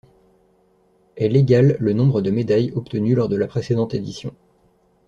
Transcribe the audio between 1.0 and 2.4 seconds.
Elle égale le nombre de